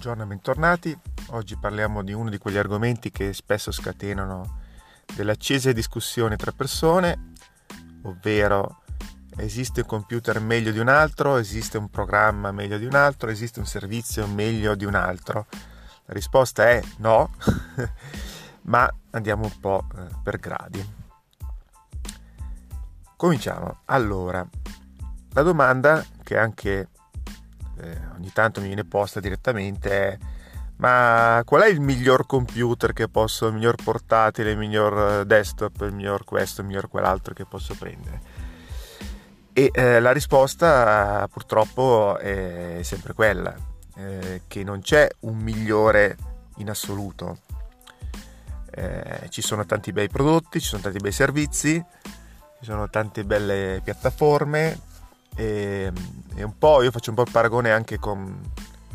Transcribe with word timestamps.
Buongiorno 0.00 0.24
e 0.24 0.34
bentornati. 0.34 0.98
Oggi 1.32 1.58
parliamo 1.58 2.02
di 2.02 2.14
uno 2.14 2.30
di 2.30 2.38
quegli 2.38 2.56
argomenti 2.56 3.10
che 3.10 3.34
spesso 3.34 3.70
scatenano 3.70 4.60
delle 5.14 5.32
accese 5.32 5.74
discussioni 5.74 6.36
tra 6.36 6.52
persone, 6.52 7.32
ovvero 8.04 8.80
esiste 9.36 9.82
un 9.82 9.86
computer 9.86 10.40
meglio 10.40 10.72
di 10.72 10.78
un 10.78 10.88
altro, 10.88 11.36
esiste 11.36 11.76
un 11.76 11.90
programma 11.90 12.50
meglio 12.50 12.78
di 12.78 12.86
un 12.86 12.94
altro, 12.94 13.28
esiste 13.28 13.58
un 13.58 13.66
servizio 13.66 14.26
meglio 14.26 14.74
di 14.74 14.86
un 14.86 14.94
altro. 14.94 15.48
La 16.06 16.14
risposta 16.14 16.66
è 16.66 16.82
no, 16.96 17.34
ma 18.64 18.90
andiamo 19.10 19.44
un 19.44 19.60
po' 19.60 19.84
eh, 19.98 20.06
per 20.22 20.38
gradi. 20.38 20.94
Cominciamo. 23.16 23.80
Allora, 23.84 24.48
la 25.32 25.42
domanda 25.42 26.02
che 26.22 26.38
anche 26.38 26.88
eh, 27.82 27.98
ogni 28.16 28.30
tanto 28.32 28.60
mi 28.60 28.66
viene 28.66 28.84
posta 28.84 29.20
direttamente 29.20 29.90
è 29.90 30.18
ma 30.80 31.42
qual 31.44 31.62
è 31.62 31.68
il 31.68 31.80
miglior 31.80 32.24
computer 32.24 32.94
che 32.94 33.06
posso, 33.06 33.46
il 33.46 33.52
miglior 33.52 33.76
portatile, 33.82 34.52
il 34.52 34.56
miglior 34.56 35.20
eh, 35.20 35.26
desktop, 35.26 35.82
il 35.82 35.92
miglior 35.92 36.24
questo, 36.24 36.62
il 36.62 36.68
miglior 36.68 36.88
quell'altro 36.88 37.34
che 37.34 37.44
posso 37.44 37.74
prendere? 37.78 38.20
E 39.52 39.70
eh, 39.72 40.00
la 40.00 40.10
risposta 40.12 41.28
purtroppo 41.30 42.16
è 42.16 42.78
sempre 42.82 43.12
quella, 43.12 43.54
eh, 43.96 44.42
che 44.46 44.64
non 44.64 44.80
c'è 44.80 45.06
un 45.20 45.36
migliore 45.36 46.16
in 46.56 46.70
assoluto. 46.70 47.40
Eh, 48.70 49.26
ci 49.28 49.42
sono 49.42 49.66
tanti 49.66 49.92
bei 49.92 50.08
prodotti, 50.08 50.60
ci 50.60 50.68
sono 50.68 50.80
tanti 50.80 50.98
bei 50.98 51.12
servizi, 51.12 51.84
ci 52.58 52.64
sono 52.64 52.88
tante 52.88 53.24
belle 53.24 53.82
piattaforme, 53.84 54.80
e, 55.40 55.90
e, 56.34 56.42
un 56.42 56.58
po' 56.58 56.82
io 56.82 56.90
faccio 56.90 57.08
un 57.08 57.16
po' 57.16 57.22
il 57.22 57.30
paragone 57.30 57.72
anche 57.72 57.98
con 57.98 58.38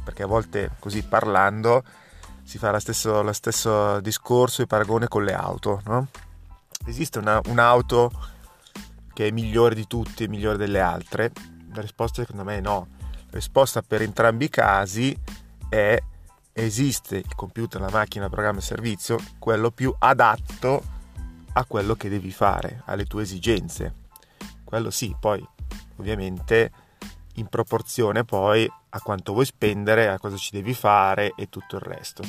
perché 0.03 0.21
a 0.21 0.27
volte 0.27 0.71
così 0.77 1.01
parlando 1.01 1.83
si 2.43 2.59
fa 2.59 2.69
lo 2.69 2.77
stesso, 2.77 3.23
lo 3.23 3.33
stesso 3.33 3.99
discorso 4.01 4.61
e 4.61 4.67
paragone 4.67 5.07
con 5.07 5.23
le 5.23 5.33
auto 5.33 5.81
no? 5.85 6.07
esiste 6.85 7.17
una, 7.17 7.41
un'auto 7.47 8.11
che 9.11 9.27
è 9.27 9.31
migliore 9.31 9.73
di 9.73 9.87
tutte 9.87 10.27
migliore 10.27 10.57
delle 10.57 10.81
altre? 10.81 11.31
La 11.73 11.81
risposta 11.81 12.21
secondo 12.21 12.43
me 12.43 12.57
è 12.57 12.61
no. 12.61 12.87
La 12.99 13.39
risposta 13.39 13.81
per 13.81 14.01
entrambi 14.01 14.45
i 14.45 14.49
casi 14.49 15.17
è 15.69 15.97
esiste 16.51 17.17
il 17.17 17.33
computer, 17.33 17.79
la 17.79 17.89
macchina, 17.89 18.25
il 18.25 18.31
programma, 18.31 18.57
il 18.57 18.63
servizio 18.63 19.17
quello 19.39 19.71
più 19.71 19.93
adatto 19.97 20.83
a 21.53 21.65
quello 21.65 21.95
che 21.95 22.09
devi 22.09 22.31
fare 22.31 22.81
alle 22.85 23.05
tue 23.05 23.23
esigenze. 23.23 23.93
Quello 24.65 24.91
sì 24.91 25.15
poi 25.17 25.45
ovviamente 25.97 26.71
in 27.35 27.47
proporzione 27.47 28.23
poi 28.23 28.69
a 28.89 28.99
quanto 29.01 29.33
vuoi 29.33 29.45
spendere, 29.45 30.07
a 30.07 30.19
cosa 30.19 30.37
ci 30.37 30.51
devi 30.51 30.73
fare 30.73 31.33
e 31.35 31.49
tutto 31.49 31.75
il 31.75 31.81
resto. 31.81 32.23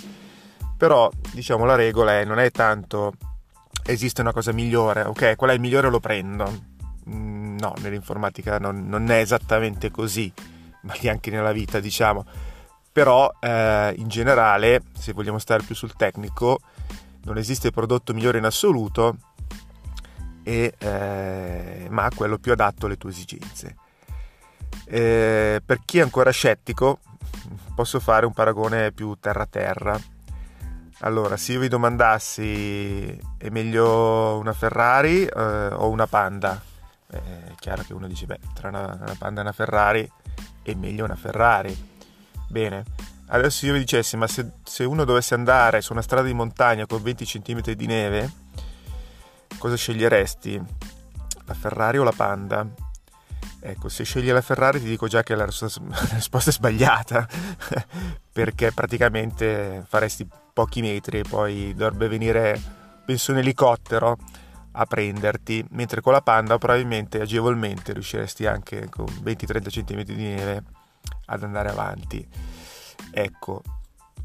Però 0.76 1.10
diciamo 1.32 1.64
la 1.64 1.74
regola 1.74 2.20
è 2.20 2.24
non 2.24 2.38
è 2.38 2.50
tanto 2.50 3.14
esiste 3.84 4.20
una 4.20 4.32
cosa 4.32 4.52
migliore, 4.52 5.02
ok, 5.02 5.36
qual 5.36 5.50
è 5.50 5.54
il 5.54 5.60
migliore 5.60 5.88
lo 5.88 6.00
prendo. 6.00 6.74
Mm, 7.08 7.56
no, 7.58 7.74
nell'informatica 7.78 8.58
non, 8.58 8.86
non, 8.88 9.10
è 9.10 9.18
esattamente 9.18 9.90
così, 9.90 10.32
ma 10.82 10.94
neanche 11.00 11.30
nella 11.30 11.52
vita 11.52 11.80
diciamo. 11.80 12.24
Però 12.92 13.30
eh, 13.40 13.94
in 13.96 14.08
generale, 14.08 14.82
se 14.98 15.12
vogliamo 15.12 15.38
stare 15.38 15.62
più 15.62 15.74
sul 15.74 15.94
tecnico, 15.94 16.60
non 17.24 17.36
esiste 17.38 17.70
prodotto 17.70 18.14
migliore 18.14 18.38
in 18.38 18.44
assoluto, 18.44 19.16
e, 20.46 20.74
eh, 20.78 21.88
ma 21.90 22.08
quello 22.14 22.38
più 22.38 22.52
adatto 22.52 22.86
alle 22.86 22.96
tue 22.96 23.10
esigenze. 23.10 23.74
Eh, 24.84 25.60
per 25.66 25.80
chi 25.84 25.98
è 25.98 26.02
ancora 26.02 26.30
scettico, 26.30 27.00
posso 27.74 27.98
fare 27.98 28.26
un 28.26 28.32
paragone 28.32 28.92
più 28.92 29.16
terra-terra. 29.18 30.00
Allora, 31.00 31.36
se 31.36 31.52
io 31.52 31.60
vi 31.60 31.66
domandassi 31.66 33.20
è 33.36 33.48
meglio 33.48 34.38
una 34.38 34.52
Ferrari 34.52 35.26
eh, 35.26 35.66
o 35.72 35.88
una 35.88 36.06
Panda, 36.06 36.62
è 37.08 37.18
chiaro 37.58 37.82
che 37.82 37.92
uno 37.92 38.06
dice, 38.06 38.26
beh, 38.26 38.38
tra 38.54 38.68
una, 38.68 38.96
una 39.00 39.16
Panda 39.18 39.40
e 39.40 39.42
una 39.42 39.52
Ferrari 39.52 40.08
è 40.62 40.74
meglio 40.74 41.04
una 41.04 41.16
Ferrari. 41.16 41.76
Bene, 42.48 42.84
adesso 43.26 43.66
io 43.66 43.72
vi 43.72 43.80
dicessi, 43.80 44.16
ma 44.16 44.28
se, 44.28 44.48
se 44.62 44.84
uno 44.84 45.02
dovesse 45.02 45.34
andare 45.34 45.80
su 45.80 45.92
una 45.92 46.02
strada 46.02 46.28
di 46.28 46.34
montagna 46.34 46.86
con 46.86 47.02
20 47.02 47.24
cm 47.24 47.72
di 47.72 47.86
neve, 47.86 48.30
cosa 49.58 49.76
sceglieresti? 49.76 50.62
La 51.44 51.54
Ferrari 51.54 51.98
o 51.98 52.02
la 52.02 52.12
Panda? 52.12 52.66
Ecco, 53.60 53.88
se 53.88 54.04
scegli 54.04 54.30
la 54.30 54.42
Ferrari 54.42 54.80
ti 54.80 54.86
dico 54.86 55.08
già 55.08 55.24
che 55.24 55.34
la 55.34 55.44
risposta 55.44 56.50
è 56.50 56.52
sbagliata, 56.52 57.26
perché 58.32 58.70
praticamente 58.70 59.84
faresti 59.88 60.26
pochi 60.52 60.80
metri 60.80 61.18
e 61.18 61.24
poi 61.28 61.74
dovrebbe 61.74 62.06
venire, 62.06 62.60
penso, 63.04 63.32
un 63.32 63.38
elicottero 63.38 64.16
a 64.72 64.84
prenderti, 64.84 65.64
mentre 65.70 66.00
con 66.00 66.12
la 66.12 66.20
Panda 66.20 66.58
probabilmente 66.58 67.20
agevolmente 67.20 67.92
riusciresti 67.92 68.46
anche 68.46 68.88
con 68.88 69.06
20-30 69.06 69.68
cm 69.68 70.02
di 70.02 70.14
neve 70.14 70.62
ad 71.26 71.42
andare 71.42 71.70
avanti. 71.70 72.26
Ecco, 73.10 73.62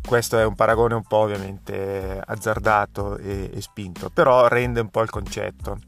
questo 0.06 0.38
è 0.38 0.46
un 0.46 0.56
paragone 0.56 0.96
un 0.96 1.04
po' 1.04 1.18
ovviamente 1.18 2.22
azzardato 2.26 3.18
e, 3.18 3.52
e 3.54 3.62
spinto, 3.62 4.10
però 4.10 4.48
rende 4.48 4.80
un 4.80 4.90
po' 4.90 5.02
il 5.02 5.10
concetto. 5.10 5.80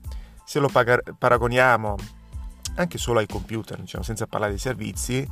Se 0.46 0.60
lo 0.60 0.68
paga- 0.68 1.02
paragoniamo 1.18 1.96
anche 2.76 2.98
solo 2.98 3.20
ai 3.20 3.28
computer, 3.28 3.80
diciamo, 3.80 4.04
senza 4.04 4.28
parlare 4.28 4.52
dei 4.52 4.60
servizi, 4.60 5.28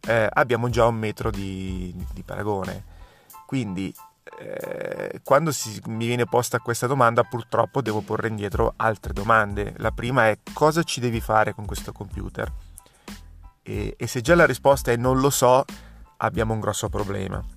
eh, 0.00 0.28
abbiamo 0.30 0.68
già 0.68 0.86
un 0.86 0.96
metro 0.96 1.30
di, 1.30 1.94
di 2.12 2.22
paragone. 2.22 2.94
Quindi 3.46 3.94
eh, 4.38 5.20
quando 5.22 5.52
si, 5.52 5.80
mi 5.86 6.06
viene 6.06 6.26
posta 6.26 6.58
questa 6.58 6.86
domanda 6.86 7.22
purtroppo 7.22 7.80
devo 7.80 8.00
porre 8.00 8.28
indietro 8.28 8.74
altre 8.76 9.12
domande. 9.12 9.74
La 9.78 9.92
prima 9.92 10.28
è 10.28 10.38
cosa 10.52 10.82
ci 10.82 11.00
devi 11.00 11.20
fare 11.20 11.54
con 11.54 11.64
questo 11.64 11.92
computer? 11.92 12.52
E, 13.62 13.94
e 13.96 14.06
se 14.06 14.20
già 14.20 14.34
la 14.34 14.46
risposta 14.46 14.90
è 14.90 14.96
non 14.96 15.20
lo 15.20 15.30
so, 15.30 15.64
abbiamo 16.18 16.54
un 16.54 16.60
grosso 16.60 16.88
problema 16.88 17.54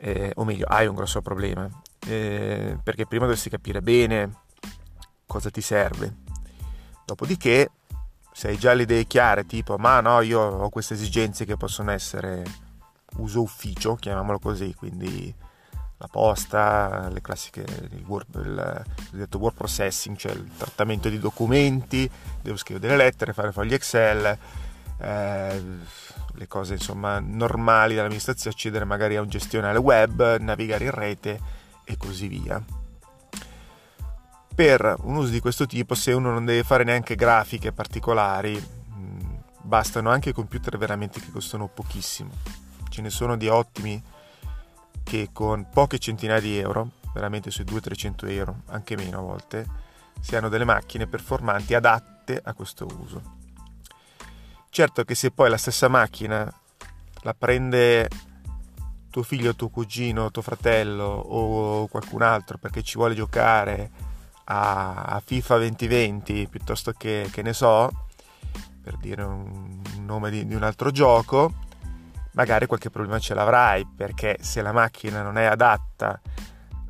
eh, 0.00 0.32
o 0.34 0.44
meglio 0.44 0.66
hai 0.66 0.86
un 0.86 0.94
grosso 0.94 1.20
problema, 1.20 1.68
eh, 2.06 2.78
perché 2.82 3.06
prima 3.06 3.24
dovresti 3.24 3.50
capire 3.50 3.82
bene 3.82 4.32
cosa 5.26 5.50
ti 5.50 5.60
serve. 5.60 6.16
Dopodiché, 7.04 7.70
se 8.32 8.48
hai 8.48 8.58
già 8.58 8.72
le 8.72 8.82
idee 8.82 9.06
chiare, 9.06 9.46
tipo 9.46 9.76
ma 9.76 10.00
no, 10.00 10.20
io 10.20 10.40
ho 10.40 10.68
queste 10.70 10.94
esigenze 10.94 11.44
che 11.44 11.56
possono 11.56 11.90
essere 11.90 12.44
uso 13.16 13.42
ufficio, 13.42 13.96
chiamiamolo 13.96 14.38
così, 14.38 14.74
quindi 14.74 15.34
la 16.00 16.06
posta, 16.06 17.08
le 17.08 17.20
classiche, 17.20 17.64
il 17.90 18.04
word, 18.06 18.34
il 18.36 18.84
cosiddetto 18.94 19.38
word 19.38 19.56
processing, 19.56 20.16
cioè 20.16 20.32
il 20.32 20.48
trattamento 20.56 21.08
di 21.08 21.18
documenti, 21.18 22.08
devo 22.40 22.56
scrivere 22.56 22.86
delle 22.86 23.02
lettere, 23.02 23.32
fare 23.32 23.50
fogli 23.50 23.74
Excel, 23.74 24.38
eh, 25.00 25.62
le 26.34 26.46
cose 26.46 26.74
insomma 26.74 27.20
normali 27.20 27.94
dell'amministrazione, 27.94 28.54
accedere 28.54 28.84
magari 28.84 29.16
a 29.16 29.22
un 29.22 29.28
gestionale 29.28 29.78
web, 29.78 30.38
navigare 30.38 30.84
in 30.84 30.90
rete 30.90 31.40
e 31.84 31.96
così 31.96 32.28
via. 32.28 32.62
Per 34.54 34.96
un 35.02 35.16
uso 35.16 35.30
di 35.30 35.40
questo 35.40 35.66
tipo, 35.66 35.94
se 35.94 36.12
uno 36.12 36.32
non 36.32 36.44
deve 36.44 36.64
fare 36.64 36.84
neanche 36.84 37.14
grafiche 37.14 37.72
particolari, 37.72 38.54
mm, 38.56 39.18
bastano 39.62 40.10
anche 40.10 40.32
computer 40.32 40.76
veramente 40.76 41.20
che 41.20 41.30
costano 41.30 41.68
pochissimo. 41.68 42.30
Ce 42.88 43.00
ne 43.00 43.10
sono 43.10 43.36
di 43.36 43.46
ottimi 43.48 44.02
che 45.04 45.30
con 45.32 45.68
poche 45.72 45.98
centinaia 45.98 46.40
di 46.40 46.58
euro, 46.58 46.90
veramente 47.14 47.50
sui 47.50 47.64
200-300 47.64 48.28
euro, 48.30 48.62
anche 48.66 48.96
meno 48.96 49.18
a 49.18 49.22
volte, 49.22 49.66
si 50.20 50.34
hanno 50.36 50.48
delle 50.48 50.64
macchine 50.64 51.06
performanti 51.06 51.74
adatte 51.74 52.40
a 52.42 52.52
questo 52.52 52.86
uso. 53.00 53.36
Certo 54.78 55.02
che 55.02 55.16
se 55.16 55.32
poi 55.32 55.50
la 55.50 55.56
stessa 55.56 55.88
macchina 55.88 56.48
la 57.22 57.34
prende 57.34 58.08
tuo 59.10 59.24
figlio, 59.24 59.56
tuo 59.56 59.70
cugino, 59.70 60.30
tuo 60.30 60.40
fratello 60.40 61.02
o 61.02 61.88
qualcun 61.88 62.22
altro 62.22 62.58
perché 62.58 62.84
ci 62.84 62.96
vuole 62.96 63.16
giocare 63.16 63.90
a, 64.44 65.20
FIFA 65.24 65.56
2020 65.56 66.46
piuttosto 66.46 66.92
che, 66.92 67.28
che 67.32 67.42
ne 67.42 67.54
so, 67.54 67.90
per 68.80 68.96
dire 68.98 69.22
un, 69.24 69.82
nome 70.02 70.30
di, 70.30 70.46
di 70.46 70.54
un 70.54 70.62
altro 70.62 70.92
gioco, 70.92 71.54
magari 72.34 72.66
qualche 72.66 72.88
problema 72.88 73.18
ce 73.18 73.34
l'avrai 73.34 73.84
perché 73.84 74.36
se 74.42 74.62
la 74.62 74.70
macchina 74.70 75.22
non 75.22 75.38
è 75.38 75.46
adatta 75.46 76.20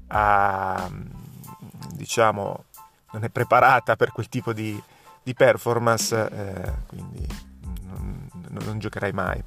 a 0.09 0.91
diciamo 1.95 2.65
non 3.13 3.25
è 3.25 3.31
preparata 3.31 3.97
per 3.97 4.13
quel 4.13 4.29
tipo 4.29 4.53
di, 4.53 4.79
di 5.23 5.33
performance 5.33 6.29
eh, 6.31 6.73
quindi 6.87 7.48
non 8.51 8.79
giocherai 8.79 9.13
mai. 9.13 9.43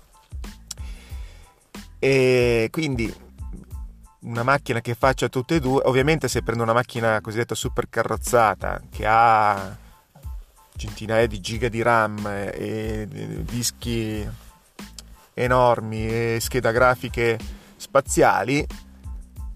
E 1.99 2.67
quindi 2.71 3.13
una 4.21 4.43
macchina 4.43 4.81
che 4.81 4.95
faccia 4.95 5.29
tutte 5.29 5.55
e 5.55 5.59
due, 5.59 5.81
ovviamente 5.85 6.27
se 6.27 6.41
prendo 6.41 6.63
una 6.63 6.73
macchina 6.73 7.21
cosiddetta 7.21 7.55
super 7.55 7.89
carrozzata 7.89 8.81
che 8.89 9.05
ha 9.07 9.77
centinaia 10.75 11.27
di 11.27 11.39
giga 11.39 11.69
di 11.69 11.81
RAM 11.81 12.25
e 12.27 13.07
dischi 13.43 14.27
enormi 15.33 16.07
e 16.07 16.37
scheda 16.39 16.71
grafiche 16.71 17.37
spaziali, 17.75 18.65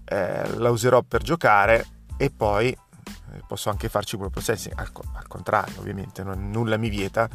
eh, 0.04 0.56
la 0.56 0.70
userò 0.70 1.02
per 1.02 1.22
giocare 1.22 1.84
e 2.16 2.30
poi 2.30 2.68
eh, 2.70 3.42
posso 3.46 3.70
anche 3.70 3.88
farci 3.88 4.16
processing, 4.16 4.78
al, 4.78 4.90
al 5.14 5.26
contrario 5.26 5.80
ovviamente, 5.80 6.22
non, 6.22 6.50
nulla 6.50 6.76
mi 6.76 6.88
vieta 6.88 7.28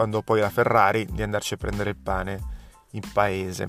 quando 0.00 0.22
poi 0.22 0.40
la 0.40 0.48
Ferrari 0.48 1.04
di 1.04 1.20
andarci 1.20 1.52
a 1.52 1.56
prendere 1.58 1.90
il 1.90 1.96
pane 1.96 2.40
in 2.92 3.02
paese. 3.12 3.68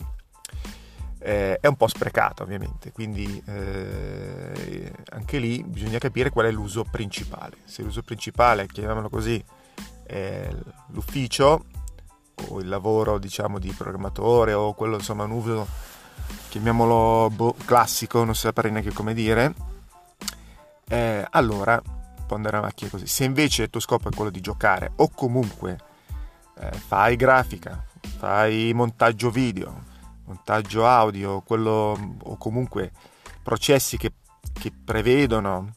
Eh, 1.19 1.57
è 1.59 1.67
un 1.67 1.75
po' 1.75 1.89
sprecato 1.89 2.43
ovviamente, 2.43 2.93
quindi 2.93 3.43
eh, 3.47 4.93
anche 5.09 5.39
lì 5.39 5.61
bisogna 5.61 5.97
capire 5.97 6.29
qual 6.29 6.45
è 6.45 6.51
l'uso 6.51 6.85
principale. 6.89 7.57
Se 7.65 7.83
l'uso 7.83 8.01
principale, 8.01 8.65
chiamiamolo 8.65 9.09
così, 9.09 9.43
è 10.03 10.49
l'ufficio 10.91 11.65
o 12.47 12.61
il 12.61 12.69
lavoro 12.69 13.19
diciamo 13.19 13.59
di 13.59 13.73
programmatore 13.73 14.53
o 14.53 14.73
quello 14.73 14.95
insomma 14.95 15.25
un 15.25 15.31
uso 15.31 15.67
chiamiamolo 16.47 17.29
boh, 17.29 17.55
classico, 17.65 18.23
non 18.23 18.35
saprei 18.35 18.71
neanche 18.71 18.93
come 18.93 19.13
dire, 19.13 19.53
eh, 20.87 21.27
allora 21.29 21.81
può 22.25 22.37
andare 22.37 22.55
avanti 22.55 22.87
così. 22.87 23.05
Se 23.05 23.25
invece 23.25 23.63
il 23.63 23.69
tuo 23.69 23.81
scopo 23.81 24.07
è 24.07 24.15
quello 24.15 24.31
di 24.31 24.39
giocare 24.39 24.93
o 24.95 25.09
comunque 25.09 25.89
eh, 26.61 26.71
fai 26.71 27.15
grafica, 27.15 27.83
fai 28.17 28.71
montaggio 28.73 29.31
video, 29.31 29.83
montaggio 30.25 30.85
audio, 30.85 31.41
quello, 31.41 32.15
o 32.23 32.37
comunque 32.37 32.91
processi 33.41 33.97
che, 33.97 34.13
che 34.53 34.71
prevedono 34.71 35.73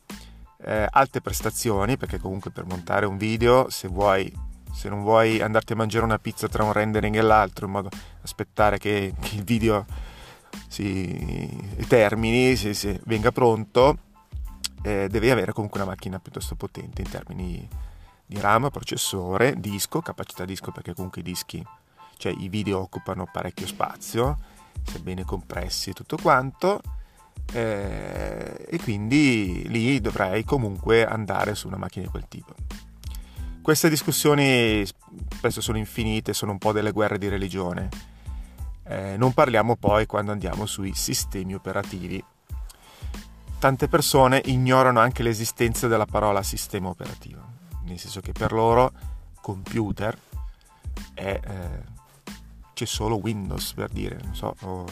eh, 0.62 0.86
alte 0.90 1.20
prestazioni, 1.20 1.96
perché 1.96 2.19
comunque 2.19 2.50
per 2.50 2.66
montare 2.66 3.06
un 3.06 3.16
video, 3.16 3.70
se 3.70 3.88
vuoi, 3.88 4.31
se 4.72 4.88
non 4.88 5.02
vuoi 5.02 5.40
andarti 5.40 5.72
a 5.72 5.76
mangiare 5.76 6.04
una 6.04 6.19
pizza 6.19 6.48
tra 6.48 6.64
un 6.64 6.72
rendering 6.72 7.16
e 7.16 7.22
l'altro, 7.22 7.66
in 7.66 7.72
modo 7.72 7.88
da 7.88 7.96
aspettare 8.22 8.78
che, 8.78 9.14
che 9.20 9.36
il 9.36 9.44
video 9.44 9.86
si 10.69 11.84
termini, 11.88 12.56
se, 12.56 12.75
se 12.75 13.00
venga 13.04 13.32
pronto, 13.32 13.98
eh, 14.82 15.08
devi 15.10 15.31
avere 15.31 15.52
comunque 15.52 15.81
una 15.81 15.88
macchina 15.88 16.19
piuttosto 16.19 16.56
potente 16.56 17.00
in 17.00 17.08
termini 17.08 17.69
di 18.26 18.40
RAM, 18.40 18.70
processore, 18.70 19.54
disco, 19.58 20.00
capacità 20.00 20.44
disco 20.44 20.72
perché 20.72 20.94
comunque 20.94 21.20
i 21.20 21.24
dischi, 21.24 21.64
cioè 22.16 22.34
i 22.36 22.48
video 22.48 22.80
occupano 22.80 23.28
parecchio 23.30 23.66
spazio, 23.66 24.38
sebbene 24.82 25.24
compressi 25.24 25.90
e 25.90 25.92
tutto 25.92 26.16
quanto, 26.16 26.80
eh, 27.52 28.66
e 28.68 28.78
quindi 28.82 29.68
lì 29.68 30.00
dovrei 30.00 30.44
comunque 30.44 31.06
andare 31.06 31.54
su 31.54 31.66
una 31.66 31.76
macchina 31.76 32.04
di 32.04 32.10
quel 32.10 32.26
tipo. 32.28 32.54
Queste 33.62 33.88
discussioni 33.88 34.84
spesso 34.84 35.60
sono 35.60 35.78
infinite, 35.78 36.34
sono 36.34 36.52
un 36.52 36.58
po' 36.58 36.72
delle 36.72 36.90
guerre 36.92 37.16
di 37.16 37.28
religione. 37.28 37.88
Eh, 38.86 39.16
non 39.16 39.32
parliamo 39.32 39.76
poi 39.76 40.04
quando 40.04 40.32
andiamo 40.32 40.66
sui 40.66 40.94
sistemi 40.94 41.54
operativi. 41.54 42.22
Tante 43.58 43.88
persone 43.88 44.42
ignorano 44.44 45.00
anche 45.00 45.22
l'esistenza 45.22 45.88
della 45.88 46.04
parola 46.04 46.42
sistema 46.42 46.90
operativo, 46.90 47.42
nel 47.84 47.98
senso 47.98 48.20
che 48.20 48.32
per 48.32 48.52
loro 48.52 48.92
computer 49.40 50.16
è, 51.14 51.40
eh, 51.42 51.82
c'è 52.72 52.84
solo 52.84 53.16
Windows 53.16 53.72
per 53.75 53.90
dire, 53.90 54.19
non 54.22 54.34
so, 54.34 54.54
o, 54.60 54.84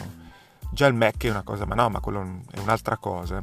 già 0.71 0.87
il 0.87 0.94
Mac 0.94 1.25
è 1.25 1.31
una 1.31 1.43
cosa, 1.43 1.67
ma 1.67 1.75
no, 1.75 1.89
ma 1.89 2.00
quello 2.00 2.43
è 2.50 2.59
un'altra 2.59 2.97
cosa. 2.97 3.43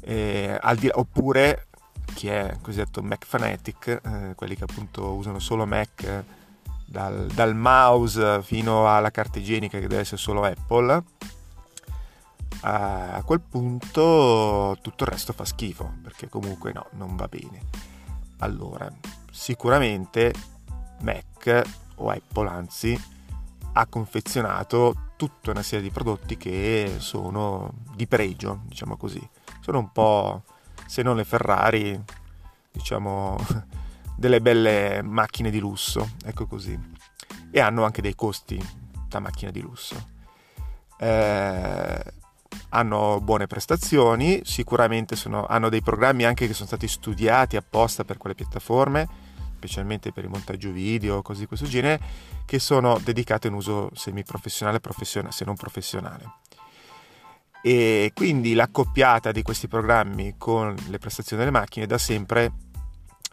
E, 0.00 0.60
di, 0.78 0.90
oppure 0.92 1.68
chi 2.14 2.28
è 2.28 2.56
cosiddetto 2.60 3.02
Mac 3.02 3.24
Fanatic, 3.24 4.00
eh, 4.02 4.32
quelli 4.34 4.54
che 4.54 4.64
appunto 4.64 5.14
usano 5.14 5.38
solo 5.38 5.66
Mac 5.66 6.24
dal, 6.84 7.26
dal, 7.28 7.54
mouse 7.54 8.42
fino 8.42 8.92
alla 8.92 9.10
carta 9.10 9.38
igienica 9.38 9.78
che 9.78 9.86
deve 9.86 10.02
essere 10.02 10.18
solo 10.18 10.44
Apple, 10.44 11.02
a 12.64 13.22
quel 13.24 13.40
punto 13.40 14.76
tutto 14.80 15.04
il 15.04 15.10
resto 15.10 15.32
fa 15.32 15.44
schifo, 15.44 15.94
perché 16.02 16.28
comunque 16.28 16.72
no, 16.72 16.86
non 16.92 17.16
va 17.16 17.26
bene. 17.26 17.90
Allora, 18.42 18.90
sicuramente 19.30 20.32
Mac 21.02 21.62
o 21.96 22.10
Apple 22.10 22.48
anzi 22.48 23.00
ha 23.74 23.86
confezionato 23.86 25.12
tutta 25.16 25.52
una 25.52 25.62
serie 25.62 25.84
di 25.84 25.92
prodotti 25.92 26.36
che 26.36 26.96
sono 26.98 27.72
di 27.94 28.08
pregio, 28.08 28.62
diciamo 28.64 28.96
così. 28.96 29.26
Sono 29.60 29.78
un 29.78 29.92
po', 29.92 30.42
se 30.86 31.02
non 31.02 31.14
le 31.14 31.24
Ferrari, 31.24 32.02
diciamo, 32.72 33.38
delle 34.18 34.40
belle 34.40 35.02
macchine 35.02 35.50
di 35.50 35.60
lusso, 35.60 36.10
ecco 36.24 36.46
così. 36.46 36.76
E 37.48 37.60
hanno 37.60 37.84
anche 37.84 38.02
dei 38.02 38.16
costi 38.16 38.60
da 39.06 39.20
macchina 39.20 39.52
di 39.52 39.60
lusso. 39.60 39.94
Eh, 40.98 42.12
hanno 42.72 43.20
buone 43.20 43.46
prestazioni, 43.46 44.40
sicuramente 44.44 45.16
sono, 45.16 45.46
hanno 45.46 45.68
dei 45.68 45.82
programmi 45.82 46.24
anche 46.24 46.46
che 46.46 46.54
sono 46.54 46.66
stati 46.66 46.88
studiati 46.88 47.56
apposta 47.56 48.04
per 48.04 48.18
quelle 48.18 48.34
piattaforme 48.34 49.30
specialmente 49.62 50.10
per 50.10 50.24
il 50.24 50.30
montaggio 50.30 50.72
video, 50.72 51.22
cose 51.22 51.40
di 51.40 51.46
questo 51.46 51.66
genere, 51.66 52.00
che 52.44 52.58
sono 52.58 52.98
dedicate 52.98 53.46
in 53.46 53.54
uso 53.54 53.90
semiprofessionale, 53.94 54.80
professionale, 54.80 55.32
se 55.32 55.44
non 55.44 55.54
professionale. 55.54 56.32
E 57.62 58.10
quindi 58.12 58.54
l'accoppiata 58.54 59.30
di 59.30 59.42
questi 59.42 59.68
programmi 59.68 60.34
con 60.36 60.74
le 60.88 60.98
prestazioni 60.98 61.44
delle 61.44 61.56
macchine 61.56 61.86
da 61.86 61.96
sempre 61.96 62.52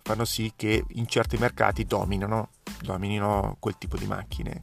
fanno 0.03 0.24
sì 0.24 0.53
che 0.56 0.83
in 0.88 1.07
certi 1.07 1.38
mercati 1.38 1.85
dominino, 1.85 2.50
dominino 2.81 3.57
quel 3.59 3.80
tipo 3.80 3.97
di 3.97 4.06
macchine. 4.06 4.62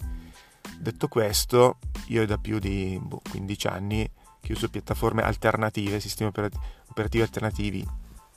Detto 0.78 1.08
questo, 1.08 1.78
io 2.06 2.24
da 2.26 2.38
più 2.38 2.60
di 2.60 2.96
boh, 3.02 3.20
15 3.28 3.66
anni 3.66 4.08
che 4.46 4.52
uso 4.52 4.68
piattaforme 4.68 5.22
alternative, 5.22 5.98
sistemi 5.98 6.30
operativi 6.30 7.20
alternativi 7.20 7.86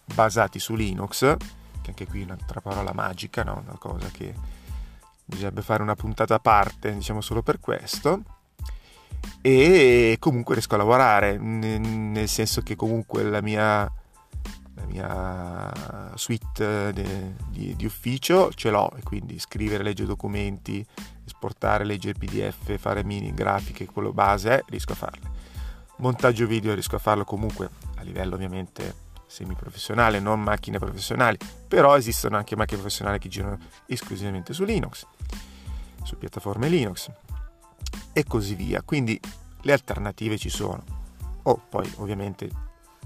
basati 0.06 0.58
su 0.58 0.74
Linux, 0.74 1.38
anche 1.86 2.08
qui 2.08 2.24
un'altra 2.24 2.62
parola 2.62 2.94
magica, 2.94 3.44
no? 3.44 3.64
una 3.64 3.78
cosa 3.78 4.10
che 4.10 4.34
bisognerebbe 5.24 5.62
fare 5.62 5.84
una 5.84 5.94
puntata 5.94 6.36
a 6.36 6.40
parte, 6.40 6.94
diciamo 6.96 7.22
solo 7.22 7.44
per 7.44 7.60
questo. 7.60 8.24
E 9.42 10.18
comunque 10.20 10.56
riesco 10.56 10.74
a 10.74 10.78
lavorare, 10.80 11.38
nel 11.38 12.28
senso 12.28 12.62
che 12.62 12.76
comunque 12.76 13.22
la 13.22 13.42
mia, 13.42 13.82
la 13.82 14.86
mia 14.86 16.12
suite 16.16 16.92
di, 16.92 17.36
di, 17.50 17.76
di 17.76 17.86
ufficio 17.86 18.52
ce 18.52 18.72
l'ho, 18.72 18.92
e 18.98 19.04
quindi 19.04 19.38
scrivere, 19.38 19.84
leggere 19.84 20.08
documenti, 20.08 20.84
esportare, 21.24 21.84
leggere 21.84 22.18
PDF, 22.18 22.78
fare 22.80 23.04
mini 23.04 23.32
grafiche, 23.34 23.86
quello 23.86 24.12
base, 24.12 24.64
riesco 24.68 24.94
a 24.94 24.96
farle. 24.96 25.39
Montaggio 26.00 26.48
video 26.48 26.74
riesco 26.74 26.96
a 26.96 27.00
farlo 27.00 27.24
comunque 27.24 27.70
a 27.96 28.02
livello 28.02 28.36
ovviamente 28.36 29.08
semiprofessionale, 29.28 30.20
non 30.20 30.42
macchine 30.42 30.80
professionali, 30.80 31.38
però 31.68 31.96
esistono 31.96 32.38
anche 32.38 32.56
macchine 32.56 32.80
professionali 32.80 33.20
che 33.20 33.30
girano 33.30 33.60
esclusivamente 33.86 34.54
su 34.54 34.64
Linux, 34.64 35.06
su 36.04 36.18
piattaforme 36.18 36.68
Linux 36.68 37.12
e 38.14 38.24
così 38.24 38.56
via. 38.56 38.82
Quindi 38.82 39.20
le 39.62 39.72
alternative 39.72 40.38
ci 40.38 40.50
sono. 40.50 40.84
O 41.44 41.52
oh, 41.52 41.62
poi 41.70 41.92
ovviamente 41.98 42.50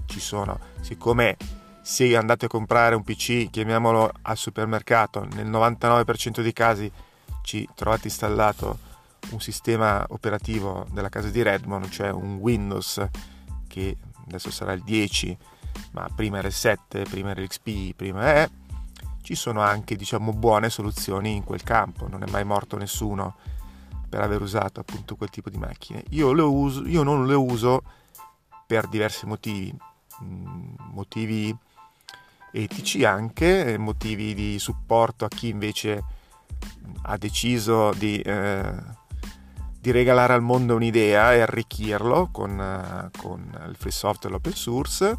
ci 0.06 0.20
sono, 0.20 0.58
siccome 0.80 1.36
se 1.82 2.16
andate 2.16 2.46
a 2.46 2.48
comprare 2.48 2.94
un 2.94 3.02
PC, 3.02 3.50
chiamiamolo 3.50 4.10
al 4.22 4.36
supermercato, 4.36 5.26
nel 5.34 5.48
99% 5.48 6.40
dei 6.40 6.52
casi 6.52 6.90
ci 7.42 7.68
trovate 7.74 8.06
installato 8.06 8.92
un 9.30 9.40
sistema 9.40 10.04
operativo 10.08 10.86
della 10.90 11.08
casa 11.08 11.28
di 11.28 11.42
Redmond, 11.42 11.88
cioè 11.88 12.10
un 12.10 12.36
Windows 12.36 13.06
che 13.66 13.96
adesso 14.26 14.50
sarà 14.50 14.72
il 14.72 14.82
10 14.82 15.36
ma 15.92 16.08
prima 16.14 16.38
era 16.38 16.48
il 16.48 16.52
7, 16.52 17.02
prima 17.02 17.30
era 17.30 17.40
l'XP, 17.40 17.94
prima 17.94 18.22
è, 18.22 18.50
ci 19.22 19.34
sono 19.34 19.60
anche 19.60 19.96
diciamo 19.96 20.32
buone 20.32 20.70
soluzioni 20.70 21.34
in 21.34 21.44
quel 21.44 21.62
campo, 21.62 22.08
non 22.08 22.22
è 22.22 22.30
mai 22.30 22.44
morto 22.44 22.76
nessuno 22.76 23.36
per 24.08 24.20
aver 24.20 24.42
usato 24.42 24.80
appunto 24.80 25.16
quel 25.16 25.30
tipo 25.30 25.50
di 25.50 25.56
macchine. 25.56 26.02
Io, 26.10 26.32
le 26.32 26.42
uso, 26.42 26.86
io 26.86 27.02
non 27.02 27.26
le 27.26 27.34
uso 27.34 27.82
per 28.66 28.86
diversi 28.88 29.26
motivi, 29.26 29.74
mm, 30.22 30.74
motivi 30.92 31.56
etici 32.52 33.04
anche, 33.04 33.76
motivi 33.78 34.34
di 34.34 34.58
supporto 34.58 35.24
a 35.24 35.28
chi 35.28 35.48
invece 35.48 36.04
ha 37.02 37.16
deciso 37.16 37.92
di, 37.94 38.20
eh, 38.20 38.74
di 39.84 39.90
regalare 39.90 40.32
al 40.32 40.40
mondo 40.40 40.76
un'idea 40.76 41.34
e 41.34 41.40
arricchirlo 41.40 42.30
con, 42.32 42.58
eh, 42.58 43.10
con 43.18 43.40
il 43.68 43.76
free 43.76 43.92
software 43.92 44.28
e 44.28 44.30
l'open 44.30 44.54
source 44.54 45.18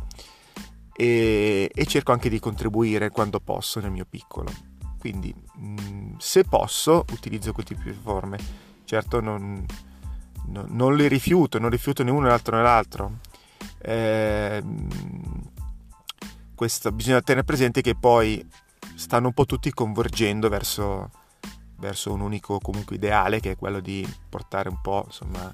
e, 0.91 1.69
e, 1.71 1.85
cerco 1.85 2.11
anche 2.11 2.29
di 2.29 2.39
contribuire 2.39 3.11
quando 3.11 3.39
posso 3.39 3.79
nel 3.79 3.91
mio 3.91 4.07
piccolo. 4.09 4.51
Quindi 4.97 5.31
mm, 5.59 6.15
se 6.17 6.45
posso 6.45 7.05
utilizzo 7.11 7.53
quel 7.53 7.67
tipo 7.67 7.83
di 7.83 7.93
forme. 7.93 8.39
Certo 8.85 9.19
non, 9.19 9.63
no, 10.47 10.65
non 10.67 10.95
le 10.95 11.07
rifiuto, 11.09 11.59
non 11.59 11.69
rifiuto 11.69 12.03
né 12.03 12.09
uno 12.09 12.21
né 12.21 12.29
l'altro 12.29 12.55
né 12.57 12.63
l'altro. 12.63 13.11
Eh, 13.77 14.63
questo, 16.55 16.91
bisogna 16.91 17.21
tenere 17.21 17.45
presente 17.45 17.81
che 17.81 17.93
poi 17.93 18.43
stanno 18.95 19.27
un 19.27 19.33
po' 19.33 19.45
tutti 19.45 19.71
convergendo 19.71 20.49
verso 20.49 21.11
verso 21.77 22.11
un 22.13 22.21
unico 22.21 22.59
comunque 22.59 22.95
ideale 22.95 23.39
che 23.39 23.51
è 23.51 23.57
quello 23.57 23.79
di 23.79 24.07
portare 24.29 24.69
un 24.69 24.79
po' 24.81 25.03
insomma 25.05 25.53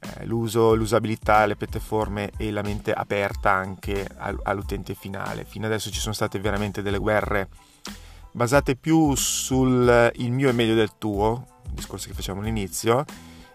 eh, 0.00 0.26
l'uso, 0.26 0.74
l'usabilità, 0.74 1.46
le 1.46 1.56
piattaforme 1.56 2.30
e 2.36 2.50
la 2.50 2.62
mente 2.62 2.92
aperta 2.92 3.52
anche 3.52 4.06
all'utente 4.16 4.94
finale. 4.94 5.44
Fino 5.44 5.66
adesso 5.66 5.90
ci 5.90 6.00
sono 6.00 6.14
state 6.14 6.38
veramente 6.38 6.82
delle 6.82 6.98
guerre 6.98 7.48
basate 8.34 8.74
più 8.74 9.14
sul 9.14 10.10
il 10.16 10.32
mio 10.32 10.48
è 10.48 10.52
meglio 10.52 10.74
del 10.74 10.98
tuo, 10.98 11.60
discorso 11.70 12.08
che 12.08 12.14
facciamo 12.14 12.40
all'inizio, 12.40 13.04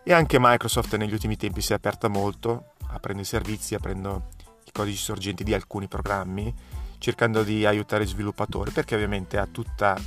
e 0.04 0.14
anche 0.14 0.38
Microsoft 0.40 0.96
negli 0.96 1.14
ultimi 1.14 1.36
tempi 1.36 1.62
si 1.62 1.74
è 1.74 1.76
aperta 1.76 2.08
molto, 2.08 2.72
aprendo 2.88 3.22
i 3.22 3.26
servizi, 3.26 3.76
aprendo 3.76 4.30
i 4.66 4.72
codici 4.72 4.98
sorgenti 4.98 5.44
di 5.44 5.54
alcuni 5.54 5.88
programmi, 5.88 6.54
cercando 6.98 7.44
di 7.44 7.66
aiutare 7.66 8.06
i 8.06 8.08
sviluppatori, 8.08 8.72
perché 8.72 8.96
ovviamente 8.96 9.38
ha 9.38 9.46
tutta 9.46 9.98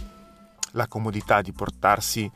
la 0.73 0.87
comodità 0.87 1.43
di 1.43 1.53
portarsi 1.53 2.31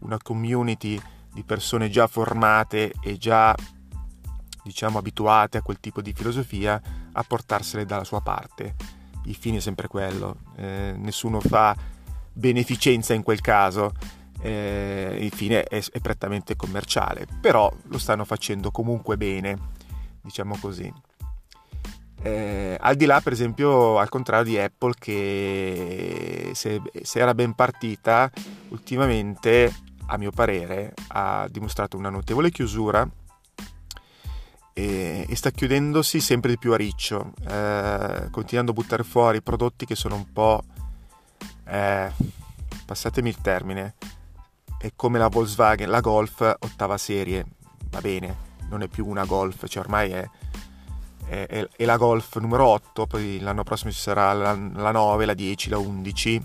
una 0.00 0.18
community 0.22 1.00
di 1.32 1.42
persone 1.44 1.90
già 1.90 2.06
formate 2.06 2.92
e 3.00 3.16
già 3.16 3.54
diciamo 4.62 4.98
abituate 4.98 5.58
a 5.58 5.62
quel 5.62 5.80
tipo 5.80 6.02
di 6.02 6.12
filosofia 6.12 6.80
a 7.12 7.22
portarsele 7.22 7.84
dalla 7.84 8.04
sua 8.04 8.20
parte. 8.20 8.74
Il 9.24 9.34
fine 9.34 9.58
è 9.58 9.60
sempre 9.60 9.88
quello, 9.88 10.38
eh, 10.56 10.94
nessuno 10.96 11.40
fa 11.40 11.76
beneficenza 12.32 13.14
in 13.14 13.22
quel 13.22 13.40
caso, 13.40 13.92
eh, 14.40 15.18
il 15.20 15.32
fine 15.32 15.64
è, 15.64 15.82
è 15.90 16.00
prettamente 16.00 16.56
commerciale, 16.56 17.26
però 17.40 17.72
lo 17.84 17.98
stanno 17.98 18.24
facendo 18.24 18.70
comunque 18.70 19.16
bene, 19.16 19.56
diciamo 20.20 20.56
così. 20.60 20.92
Eh, 22.20 22.76
al 22.80 22.96
di 22.96 23.04
là, 23.04 23.20
per 23.20 23.32
esempio, 23.32 23.98
al 23.98 24.08
contrario 24.08 24.44
di 24.44 24.58
Apple, 24.58 24.94
che 24.98 26.50
se, 26.54 26.80
se, 27.02 27.18
era 27.18 27.34
ben 27.34 27.54
partita, 27.54 28.30
ultimamente, 28.68 29.72
a 30.06 30.16
mio 30.18 30.30
parere, 30.30 30.94
ha 31.08 31.46
dimostrato 31.50 31.96
una 31.96 32.10
notevole 32.10 32.50
chiusura 32.50 33.08
e, 34.72 35.26
e 35.28 35.36
sta 35.36 35.50
chiudendosi 35.50 36.20
sempre 36.20 36.50
di 36.50 36.58
più 36.58 36.72
a 36.72 36.76
riccio, 36.76 37.32
eh, 37.48 38.28
continuando 38.30 38.72
a 38.72 38.74
buttare 38.74 39.04
fuori 39.04 39.42
prodotti 39.42 39.86
che 39.86 39.94
sono 39.94 40.16
un 40.16 40.32
po', 40.32 40.62
eh, 41.66 42.12
passatemi 42.84 43.28
il 43.28 43.40
termine, 43.40 43.94
è 44.78 44.92
come 44.94 45.18
la 45.18 45.28
Volkswagen, 45.28 45.90
la 45.90 46.00
Golf 46.00 46.40
ottava 46.60 46.96
serie, 46.96 47.44
va 47.90 48.00
bene, 48.00 48.46
non 48.68 48.82
è 48.82 48.88
più 48.88 49.06
una 49.06 49.24
Golf, 49.24 49.66
cioè 49.66 49.82
ormai 49.82 50.10
è 50.10 50.28
e, 51.28 51.68
e, 51.76 51.84
la 51.84 51.96
Golf 51.96 52.36
numero 52.38 52.66
8, 52.66 53.06
poi 53.06 53.38
l'anno 53.40 53.62
prossimo 53.62 53.90
ci 53.90 53.98
sarà 53.98 54.32
la, 54.32 54.52
la 54.52 54.90
9, 54.90 55.26
la 55.26 55.34
10, 55.34 55.68
la 55.68 55.78
11 55.78 56.42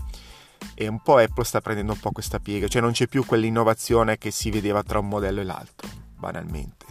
e 0.76 0.88
un 0.88 1.02
po' 1.02 1.18
Apple 1.18 1.44
sta 1.44 1.62
prendendo 1.62 1.94
un 1.94 2.00
po' 2.00 2.12
questa 2.12 2.40
piega, 2.40 2.68
cioè 2.68 2.82
non 2.82 2.92
c'è 2.92 3.08
più 3.08 3.26
quell'innovazione 3.26 4.18
che 4.18 4.32
si 4.32 4.50
vedeva 4.50 4.84
tra 4.84 5.00
un 5.00 5.08
modello 5.08 5.42
e 5.42 5.44
l'altro, 5.44 5.88
banalmente. 6.18 6.86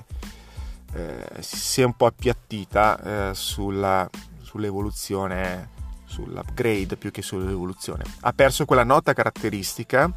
Eh, 0.95 1.27
si 1.41 1.81
è 1.81 1.85
un 1.85 1.95
po' 1.95 2.07
appiattita 2.07 3.31
eh, 3.31 3.35
sulla, 3.35 4.09
sull'evoluzione, 4.43 5.71
sull'upgrade 6.05 6.97
più 6.97 7.11
che 7.11 7.23
sull'evoluzione. 7.23 8.05
Ha 8.21 8.33
perso 8.33 8.65
quella 8.65 8.85
nota 8.85 9.15
caratteristica, 9.15 10.11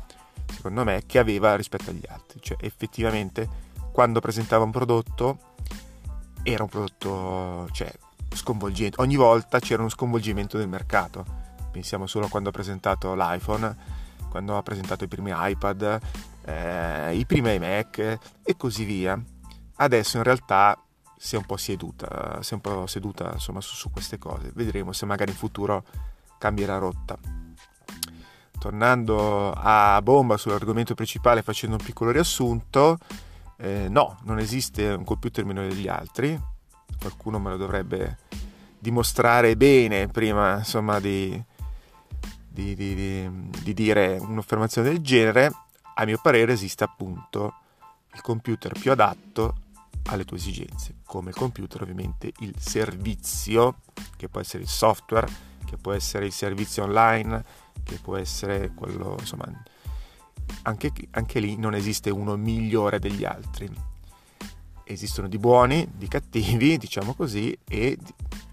secondo 0.53 0.83
me, 0.83 1.03
che 1.05 1.19
aveva 1.19 1.55
rispetto 1.55 1.89
agli 1.89 2.05
altri, 2.07 2.39
cioè 2.41 2.57
effettivamente 2.59 3.63
quando 3.91 4.19
presentava 4.19 4.65
un 4.65 4.71
prodotto 4.71 5.54
era 6.51 6.61
un 6.61 6.69
prodotto 6.69 7.67
cioè, 7.71 7.91
sconvolgente. 8.33 9.01
Ogni 9.01 9.15
volta 9.15 9.59
c'era 9.59 9.81
uno 9.81 9.89
sconvolgimento 9.89 10.57
del 10.57 10.67
mercato. 10.67 11.25
Pensiamo 11.71 12.05
solo 12.05 12.27
a 12.27 12.29
quando 12.29 12.49
ha 12.49 12.51
presentato 12.51 13.15
l'iPhone, 13.15 13.75
quando 14.29 14.55
ha 14.55 14.61
presentato 14.61 15.03
i 15.03 15.07
primi 15.07 15.31
iPad, 15.33 15.99
eh, 16.45 17.15
i 17.15 17.25
primi 17.25 17.55
iMac 17.55 18.19
e 18.43 18.55
così 18.55 18.83
via. 18.83 19.19
Adesso 19.77 20.17
in 20.17 20.23
realtà 20.23 20.79
si 21.17 21.33
è 21.33 21.37
un 21.39 21.45
po' 21.45 21.57
seduta, 21.57 22.41
si 22.43 22.51
è 22.51 22.55
un 22.55 22.61
po' 22.61 22.85
seduta 22.85 23.31
insomma, 23.33 23.59
su, 23.59 23.73
su 23.73 23.89
queste 23.89 24.19
cose. 24.19 24.51
Vedremo 24.53 24.91
se 24.91 25.07
magari 25.07 25.31
in 25.31 25.37
futuro 25.37 25.83
cambierà 26.37 26.77
rotta. 26.77 27.17
Tornando 28.59 29.51
a 29.51 29.99
bomba 30.03 30.37
sull'argomento 30.37 30.93
principale, 30.93 31.41
facendo 31.41 31.75
un 31.77 31.83
piccolo 31.83 32.11
riassunto, 32.11 32.99
eh, 33.57 33.87
no, 33.89 34.19
non 34.23 34.39
esiste 34.39 34.89
un 34.89 35.03
computer 35.03 35.45
minore 35.45 35.69
degli 35.69 35.87
altri, 35.87 36.39
qualcuno 36.99 37.39
me 37.39 37.51
lo 37.51 37.57
dovrebbe 37.57 38.17
dimostrare 38.79 39.55
bene 39.55 40.07
prima 40.07 40.57
insomma, 40.57 40.99
di, 40.99 41.41
di, 42.47 42.75
di, 42.75 43.49
di 43.63 43.73
dire 43.73 44.17
un'affermazione 44.19 44.89
del 44.89 45.01
genere. 45.01 45.51
A 45.95 46.05
mio 46.05 46.19
parere 46.21 46.53
esiste 46.53 46.83
appunto 46.83 47.53
il 48.13 48.21
computer 48.21 48.77
più 48.77 48.91
adatto 48.91 49.55
alle 50.07 50.25
tue 50.25 50.37
esigenze, 50.37 50.95
come 51.05 51.29
il 51.29 51.35
computer 51.35 51.81
ovviamente 51.81 52.31
il 52.39 52.53
servizio, 52.59 53.77
che 54.17 54.29
può 54.29 54.39
essere 54.39 54.63
il 54.63 54.69
software, 54.69 55.27
che 55.65 55.77
può 55.77 55.93
essere 55.93 56.25
il 56.25 56.31
servizio 56.31 56.83
online, 56.83 57.43
che 57.83 57.97
può 57.99 58.17
essere 58.17 58.71
quello, 58.73 59.15
insomma, 59.19 59.45
anche, 60.63 60.91
anche 61.11 61.39
lì 61.39 61.57
non 61.57 61.73
esiste 61.73 62.09
uno 62.09 62.35
migliore 62.35 62.99
degli 62.99 63.25
altri. 63.25 63.69
Esistono 64.83 65.27
di 65.27 65.37
buoni, 65.37 65.87
di 65.95 66.07
cattivi, 66.07 66.77
diciamo 66.79 67.13
così, 67.13 67.57
e 67.67 67.97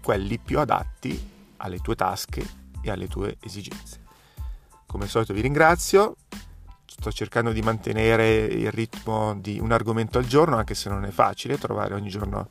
quelli 0.01 0.37
più 0.39 0.59
adatti 0.59 1.31
alle 1.57 1.79
tue 1.79 1.95
tasche 1.95 2.45
e 2.81 2.91
alle 2.91 3.07
tue 3.07 3.37
esigenze. 3.39 4.01
Come 4.85 5.05
al 5.05 5.09
solito 5.09 5.33
vi 5.33 5.41
ringrazio, 5.41 6.17
sto 6.85 7.11
cercando 7.11 7.51
di 7.51 7.61
mantenere 7.61 8.37
il 8.39 8.71
ritmo 8.71 9.35
di 9.35 9.59
un 9.59 9.71
argomento 9.71 10.19
al 10.19 10.25
giorno, 10.25 10.57
anche 10.57 10.75
se 10.75 10.89
non 10.89 11.05
è 11.05 11.09
facile 11.09 11.57
trovare 11.57 11.93
ogni 11.93 12.09
giorno 12.09 12.49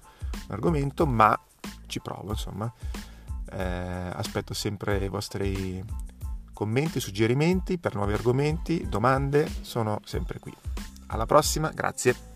un 0.49 0.55
argomento, 0.55 1.07
ma 1.07 1.39
ci 1.87 2.01
provo, 2.01 2.31
insomma. 2.31 2.73
Eh, 3.55 4.11
aspetto 4.15 4.55
sempre 4.55 5.05
i 5.05 5.09
vostri 5.09 5.85
commenti, 6.63 7.01
suggerimenti 7.01 7.77
per 7.77 7.97
nuovi 7.97 8.13
argomenti, 8.13 8.87
domande, 8.89 9.49
sono 9.63 9.99
sempre 10.05 10.39
qui. 10.39 10.55
Alla 11.09 11.27
prossima, 11.27 11.73
grazie. 11.75 12.32